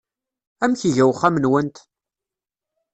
Amek 0.63 0.81
iga 0.89 1.05
uxxam-nwent? 1.11 1.77